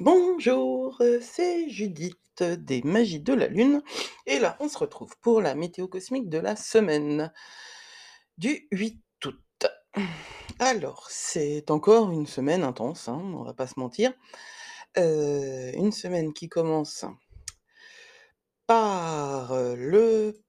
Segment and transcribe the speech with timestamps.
[0.00, 3.82] Bonjour, c'est Judith des Magies de la Lune
[4.24, 7.30] et là, on se retrouve pour la météo cosmique de la semaine
[8.38, 9.66] du 8 août.
[10.58, 14.14] Alors, c'est encore une semaine intense, hein, on va pas se mentir.
[14.96, 17.04] Heu, une semaine qui commence
[18.66, 20.42] par, heu, le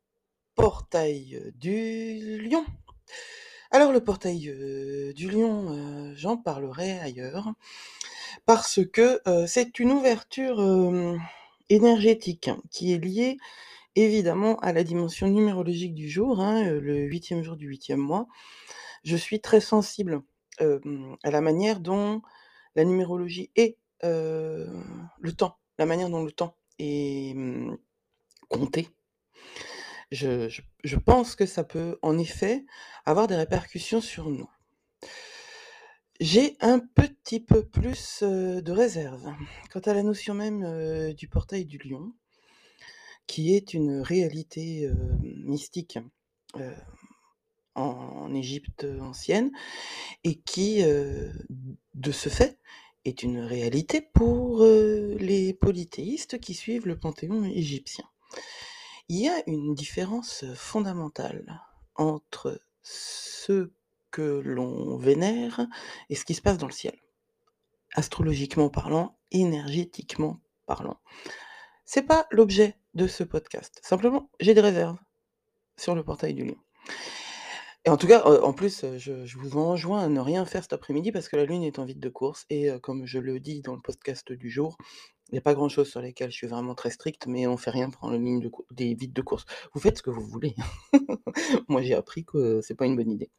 [0.56, 2.64] portail, heu, du lion.
[3.70, 7.52] Alors le portail, du lion, j'en parlerai ailleurs
[8.46, 10.60] parce que, heu, c'est une ouverture,
[11.70, 13.38] énergétique qui est liée
[13.96, 18.28] évidemment à la dimension numérologique du jour, hein, heu, le 8e jour du 8e mois.
[19.04, 20.22] Je suis très sensible,
[20.60, 22.22] à la manière dont
[22.76, 24.70] la numérologie et heu,
[25.20, 27.36] le temps, la manière dont le temps est,
[28.50, 28.90] compté.
[30.12, 32.66] Je pense que ça peut en effet
[33.06, 34.50] avoir des répercussions sur nous.
[36.22, 39.34] J'ai un petit peu plus, de réserve
[39.72, 42.14] quant à la notion même, du portail du lion
[43.26, 44.88] qui est une réalité,
[45.24, 45.98] mystique,
[46.58, 46.76] heu,
[47.74, 49.52] en Égypte ancienne
[50.24, 52.60] et qui, de ce fait,
[53.04, 58.06] est une réalité pour, les polythéistes qui suivent le panthéon égyptien.
[59.10, 61.64] Il y a une différence, fondamentale
[61.96, 63.72] entre ce
[64.12, 65.68] que l'on vénère
[66.10, 66.96] et ce qui se passe dans le ciel.
[67.94, 71.00] Astrologiquement parlant, énergétiquement parlant.
[71.86, 73.80] C'est pas l'objet de ce podcast.
[73.84, 74.98] Simplement, j'ai des réserves
[75.78, 76.58] sur le portail du lion.
[77.84, 80.62] Et en tout cas, heu, en plus, heu, je vous enjoins à ne rien faire
[80.62, 83.18] cet après-midi parce que la lune est en vide de course et heu, comme je
[83.18, 84.78] le dis dans le podcast du jour,
[85.32, 87.58] il y a pas grand chose sur lesquelles je suis vraiment très stricte, mais on
[87.58, 89.46] fait rien de cour des vides de course.
[89.74, 90.56] Vous faites ce que vous voulez.
[91.70, 93.32] Moi, j'ai appris que c'est pas une bonne idée.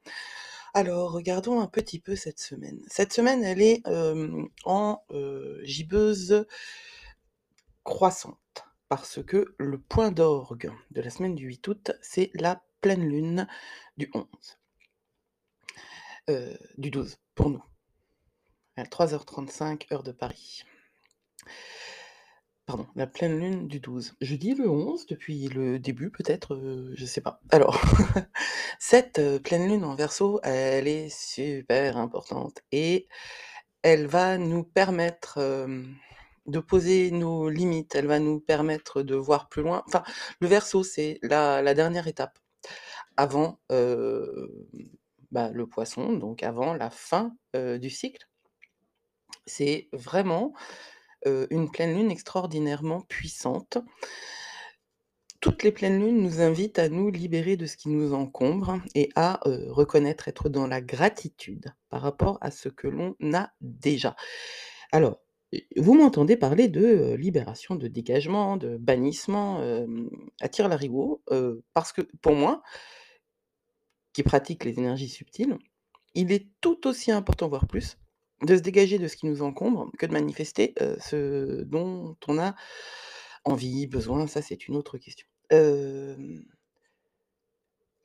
[0.74, 2.80] Alors, regardons un petit peu cette semaine.
[2.88, 3.82] Cette semaine, elle est,
[4.64, 5.04] en,
[5.62, 6.46] gibbeuse
[7.84, 13.06] croissante parce que le point d'orgue de la semaine du 8 août, c'est la pleine
[13.06, 13.46] lune
[13.96, 14.26] du 11.
[16.30, 17.64] Heu, du 12 pour nous.
[18.76, 20.64] À 3:35 heure de Paris.
[22.72, 24.14] Pardon, la pleine lune du 12.
[24.22, 27.38] Je dis le 11 depuis le début peut-être, heu, je sais pas.
[27.50, 27.78] Alors,
[28.78, 33.08] cette, heu, pleine lune en Verseau, elle est super importante et
[33.82, 35.94] elle va nous permettre, hem,
[36.46, 37.94] de poser nos limites.
[37.94, 39.82] Elle va nous permettre de voir plus loin.
[39.86, 40.02] Enfin,
[40.40, 42.38] le Verseau, c'est la dernière étape
[43.18, 44.48] avant, hem,
[45.30, 48.26] bah, le Poisson, donc avant la fin, du cycle.
[49.44, 50.54] C'est vraiment,
[51.26, 53.78] une pleine lune extraordinairement puissante.
[55.40, 59.08] Toutes les pleines lunes nous invitent à nous libérer de ce qui nous encombre et
[59.16, 64.14] à, heu, reconnaître, être dans la gratitude par rapport à ce que l'on a déjà.
[64.92, 65.18] Alors,
[65.76, 70.08] vous m'entendez parler de, heu, libération, de dégagement, de bannissement, hem,
[70.40, 72.62] à tire-larigot, heu, parce que pour moi
[74.14, 75.58] qui pratique les énergies subtiles,
[76.14, 77.98] il est tout aussi important, voire plus,
[78.42, 82.54] de se dégager de ce qui nous encombre que de manifester, ce dont on a
[83.44, 85.26] envie, besoin, ça c'est une autre question.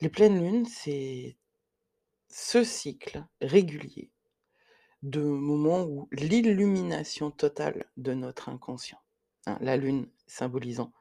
[0.00, 1.36] Les pleines lunes, c'est
[2.28, 4.10] ce cycle régulier
[5.02, 8.98] de moments où l'illumination totale de notre inconscient,
[9.46, 10.92] hein, la lune symbolisant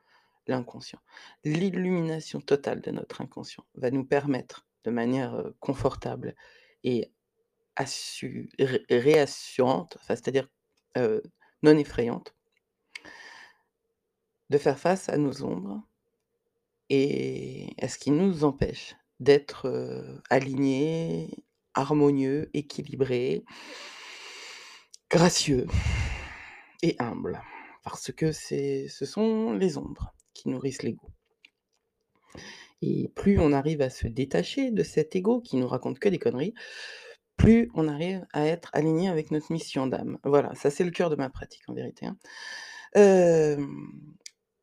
[0.48, 1.00] l'inconscient.
[1.44, 6.36] L'illumination totale de notre inconscient va nous permettre de manière, confortable
[6.84, 7.12] et
[7.78, 10.50] assu ré réassurante, c'est-à-dire,
[11.64, 12.36] non effrayante
[14.50, 15.82] de faire face à nos ombres
[16.90, 21.44] et à ce qui nous empêche d'être, alignés,
[21.74, 23.44] harmonieux, équilibrés
[25.10, 25.68] gracieux
[26.82, 27.42] et humbles.
[27.84, 31.10] Parce que ce sont les ombres qui nourrissent l'ego.
[32.82, 36.20] Et plus on arrive à se détacher de cet ego qui nous raconte que des
[36.20, 36.54] conneries,
[37.38, 40.18] plus on arrive à être aligné avec notre mission d'âme.
[40.24, 42.18] Voilà, ça c'est le cœur de ma pratique en vérité, hein.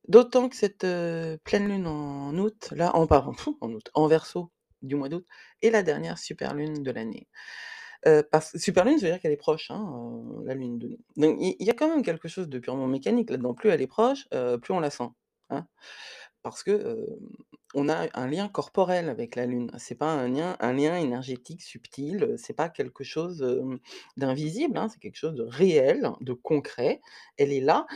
[0.08, 0.86] D'autant que cette,
[1.44, 4.50] pleine lune en août, là en pardon, en août, en Verseau
[4.82, 5.26] du mois d'août
[5.62, 7.28] est la dernière super lune de l'année.
[8.30, 10.98] Parce super lune, ça veut dire qu'elle est proche, hein, heu, la lune de nous.
[11.16, 13.54] Donc il y a quand même quelque chose de purement mécanique là-dedans.
[13.54, 14.28] Plus elle est proche,
[14.62, 15.08] plus on la sent,
[15.50, 15.66] hein.
[16.42, 17.06] Parce que,
[17.74, 19.70] on a un lien corporel avec la lune.
[19.78, 23.44] C'est pas un lien un lien énergétique subtil, c'est pas quelque chose,
[24.16, 27.00] d'invisible, hein, c'est quelque chose de réel, de concret.
[27.36, 27.86] Elle est là.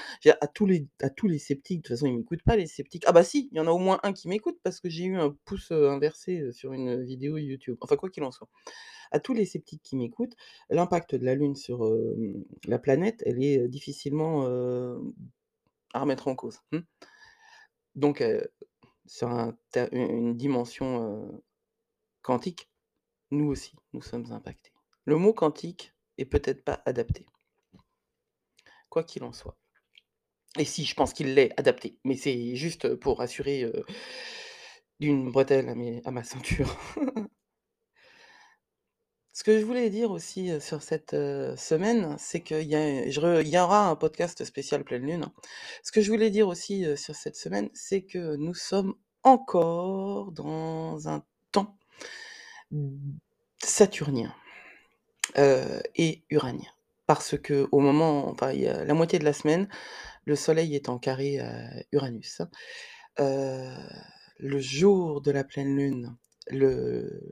[0.40, 3.04] À tous les à tous les sceptiques, de toute façon, ils m'écoutent pas les sceptiques.
[3.06, 5.04] Ah bah si, il y en a au moins un qui m'écoute parce que j'ai
[5.04, 7.76] eu un pouce, inversé, sur une, vidéo YouTube.
[7.80, 8.48] Enfin, quoi qu'il en soit.
[9.10, 10.34] À tous les sceptiques qui m'écoutent,
[10.70, 11.88] l'impact de la lune sur,
[12.66, 14.44] la planète, elle est, difficilement,
[15.94, 16.60] à remettre en cause.
[16.72, 16.78] Mmh.
[17.94, 18.22] Donc
[19.08, 19.28] sur
[19.92, 21.42] une dimension,
[22.22, 22.70] quantique,
[23.30, 24.72] nous aussi, nous sommes impactés.
[25.04, 27.26] Le mot quantique est peut-être pas adapté.
[28.90, 29.56] Quoi qu'il en soit.
[30.58, 33.70] Et si, je pense qu'il l'est adapté, mais c'est juste, pour assurer,
[35.00, 36.76] d'une bretelle à ma ceinture.
[39.38, 43.88] Ce que je voulais dire aussi, sur cette, semaine, c'est qu'il y il y aura
[43.88, 45.26] un podcast spécial pleine lune.
[45.84, 51.08] Ce que je voulais dire aussi, sur cette semaine, c'est que nous sommes encore dans
[51.08, 51.78] un temps
[53.62, 54.34] saturnien,
[55.36, 56.72] et uranien.
[57.06, 59.68] Parce qu'au moment enfin, y a la moitié de la semaine,
[60.24, 62.42] le soleil est en carré à Uranus.
[63.20, 63.68] Heu,
[64.40, 66.16] le jour de la pleine lune,
[66.50, 67.22] le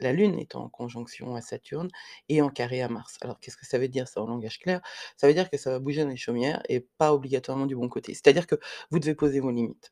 [0.00, 1.88] la lune est en conjonction à Saturne
[2.28, 3.16] et en carré à Mars.
[3.20, 4.80] Alors qu'est-ce que ça veut dire ça en langage clair?
[5.16, 7.88] Ça veut dire que ça va bouger dans les chaumières et pas obligatoirement du bon
[7.88, 8.14] côté.
[8.14, 8.56] C'est-à-dire que
[8.90, 9.90] vous devez poser vos limites.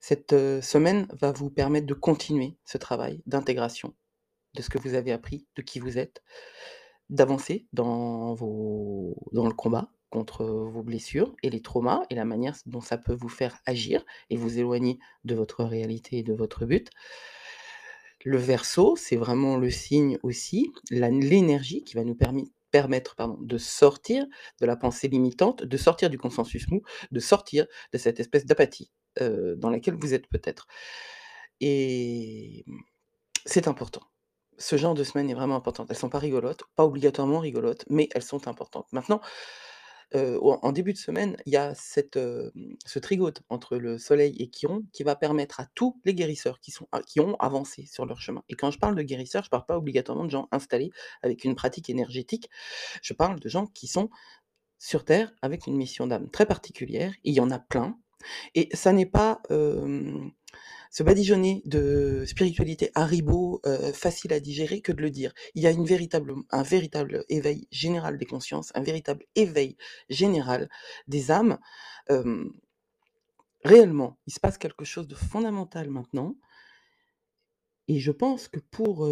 [0.00, 3.94] Cette, heu, semaine va vous permettre de continuer ce travail d'intégration
[4.54, 6.22] de ce que vous avez appris, de qui vous êtes,
[7.10, 8.34] d'avancer dans
[9.32, 13.14] dans le combat contre, vos blessures et les traumas et la manière dont ça peut
[13.14, 16.90] vous faire agir et vous éloigner de votre réalité et de votre but.
[18.24, 22.16] Le Verseau, c'est vraiment le signe aussi, l'énergie qui va nous
[22.70, 24.24] permettre, de sortir
[24.60, 28.90] de la pensée limitante, de sortir du consensus mou, de sortir de cette espèce d'apathie,
[29.20, 30.66] heu, dans laquelle vous êtes peut-être
[31.60, 32.64] et
[33.46, 34.02] c'est important.
[34.58, 35.88] Ce genre de semaine est vraiment importante.
[35.90, 38.86] Elles sont pas rigolotes, pas obligatoirement rigolotes, mais elles sont importantes.
[38.92, 39.20] Maintenant
[40.14, 45.02] En début de semaine, il y a ce trigote entre le Soleil et Chiron qui
[45.04, 48.42] va permettre à tous les guérisseurs qui sont a qui ont avancé sur leur chemin
[48.48, 50.90] et quand je parle de guérisseurs, je parle pas obligatoirement de gens installés
[51.22, 52.50] avec une pratique énergétique.
[53.02, 54.10] Je parle de gens qui sont
[54.78, 57.96] sur terre avec une mission d'âme très particulière, il y en a plein
[58.54, 60.30] et ça n'est pas, hem
[60.90, 63.62] se badigeonner de spiritualité Haribo,
[63.94, 65.32] facile à digérer que de le dire.
[65.54, 69.78] Il y a une véritable un véritable éveil général des consciences, un véritable éveil
[70.10, 70.68] général
[71.08, 71.58] des âmes.
[73.64, 76.36] Réellement, il se passe quelque chose de fondamental maintenant
[77.88, 79.08] et je pense que pour,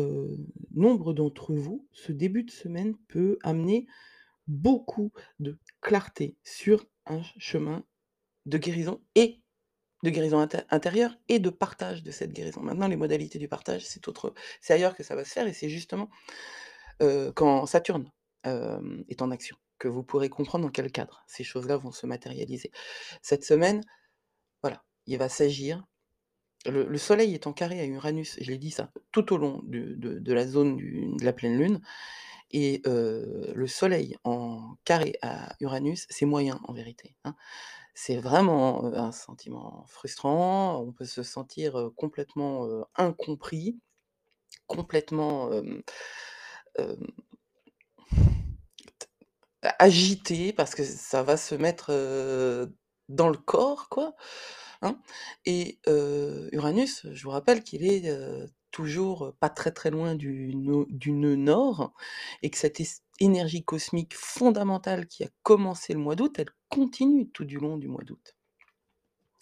[0.74, 3.86] nombre d'entre vous, ce début de semaine peut amener
[4.46, 7.84] beaucoup de clarté sur un chemin
[8.46, 9.40] de guérison et
[10.04, 12.62] de guérison inté intérieure et de partage de cette guérison.
[12.62, 15.54] Maintenant, les modalités du partage, c'est autre c'est ailleurs que ça va se faire et
[15.54, 16.10] c'est justement,
[17.02, 18.10] heu, quand Saturne,
[18.44, 22.06] hem, est en action, que vous pourrez comprendre dans quel cadre ces choses-là vont se
[22.06, 22.70] matérialiser.
[23.22, 23.82] Cette semaine,
[24.62, 25.84] voilà, il va s'agir
[26.66, 29.62] le le soleil est en carré à Uranus, je l'ai dit ça, tout au long
[29.64, 30.76] de la zone
[31.16, 31.80] de la pleine lune
[32.52, 37.36] et heu, le soleil en carré à Uranus, c'est moyen en vérité, hein.
[37.94, 43.78] C'est vraiment, un sentiment frustrant, on peut se sentir, complètement, incompris,
[44.66, 45.50] complètement,
[49.78, 51.92] agité parce que ça va se mettre,
[53.08, 54.14] dans le corps quoi,
[54.82, 55.00] hein
[55.46, 55.80] et
[56.52, 58.10] Uranus, je vous rappelle qu'il est,
[58.70, 61.92] toujours pas très, très loin du nœud nord
[62.42, 62.80] et que cette
[63.18, 67.88] énergie cosmique fondamentale qui a commencé le mois d'août, elle continue tout du long du
[67.88, 68.36] mois d'août.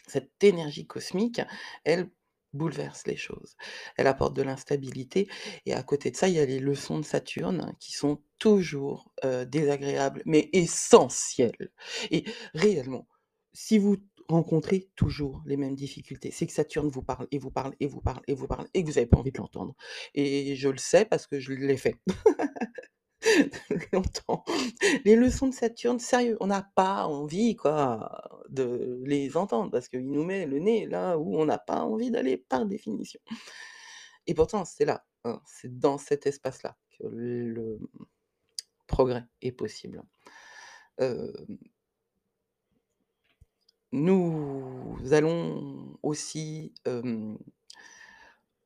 [0.06, 1.40] Cette énergie cosmique,
[1.84, 2.10] elle
[2.54, 3.56] bouleverse les choses.
[3.96, 5.28] Elle apporte de l'instabilité
[5.66, 9.12] et à côté de ça, il y a les leçons de Saturne qui sont toujours,
[9.46, 11.70] désagréables, mais essentielles
[12.10, 13.06] et réellement,
[13.52, 17.74] si vous rencontrez toujours les mêmes difficultés, c'est que Saturne vous parle et vous parle
[17.80, 19.74] et vous parle et vous parle et que vous avez pas envie de l'entendre
[20.14, 21.96] et je le sais parce que je l'ai fait.
[23.92, 24.44] Longtemps.
[25.04, 27.56] Les leçons de Saturne, sérieux, on n'a pas envie
[28.48, 32.10] de les entendre parce qu'il nous met le nez là où on n'a pas envie
[32.10, 33.20] d'aller par définition.
[34.26, 37.78] Et pourtant c'est là, hein, c'est dans cet espace-là que le
[38.86, 40.02] progrès est possible.
[40.98, 41.32] Hem
[43.92, 46.72] nous allons aussi,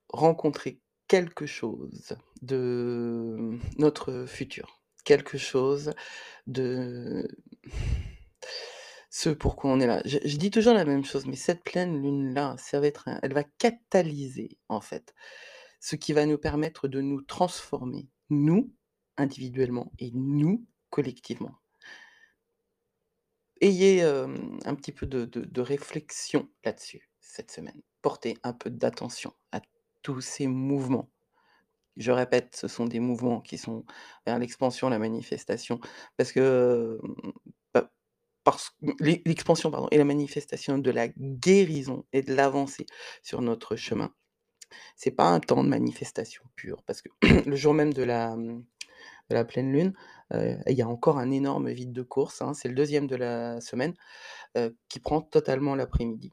[0.09, 5.93] rencontrer quelque chose de notre futur, quelque chose
[6.47, 7.29] de
[9.11, 10.02] ce pourquoi on est là.
[10.05, 12.57] Je dis toujours la même chose, mais cette pleine lune-là,
[13.23, 15.14] elle va catalyser, en fait,
[15.81, 18.73] ce qui va nous permettre de nous transformer, nous,
[19.19, 21.59] individuellement et nous, collectivement.
[23.62, 27.81] Ayez, un petit peu de réflexion là-dessus, cette semaine.
[28.02, 29.61] Portez un peu d'attention à
[30.02, 31.09] tous ces mouvements.
[31.97, 33.85] Je répète, ce sont des mouvements qui sont
[34.26, 35.78] vers l'expansion, la manifestation,
[36.16, 36.99] parce que,
[39.00, 42.87] l'expansion, pardon et la manifestation de la guérison et de l'avancée
[43.23, 44.12] sur notre chemin.
[44.97, 47.11] C'est pas un temps de manifestation pure, parce que
[47.47, 48.37] le jour même de la,
[49.33, 49.93] la pleine lune,
[50.33, 53.61] il y a encore un énorme vide de course, hein, c'est le deuxième de la
[53.61, 53.95] semaine,
[54.89, 56.33] qui prend totalement l'après-midi.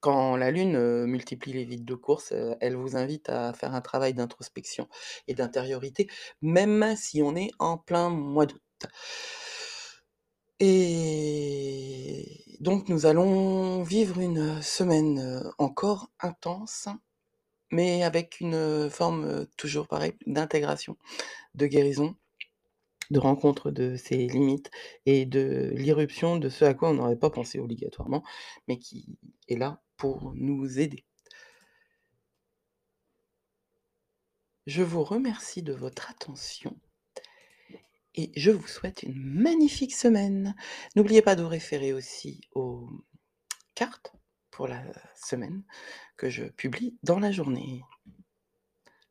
[0.00, 4.12] Quand la lune, multiplie les vides de course, elle vous invite à faire un travail
[4.12, 4.86] d'introspection
[5.28, 6.08] et d'intériorité,
[6.42, 8.60] même si on est en plein mois d'août.
[10.60, 16.88] Et donc nous allons vivre une semaine, encore intense,
[17.74, 20.96] mais avec une, forme, toujours pareil, d'intégration,
[21.56, 22.14] de guérison,
[23.10, 24.70] de rencontre de ses limites
[25.06, 28.22] et de l'irruption de ce à quoi on n'aurait pas pensé obligatoirement,
[28.68, 31.04] mais qui est là pour nous aider.
[34.66, 36.78] Je vous remercie de votre attention
[38.14, 40.54] et je vous souhaite une magnifique semaine.
[40.94, 42.88] N'oubliez pas de vous référer aussi aux
[43.74, 44.12] cartes
[44.54, 44.80] pour la
[45.16, 45.64] semaine
[46.16, 47.82] que je publie dans la journée.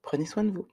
[0.01, 0.67] Prenez soin de vous.